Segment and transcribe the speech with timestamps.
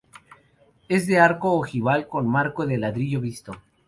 [0.89, 3.55] Es de arco ojival con marco de ladrillo visto.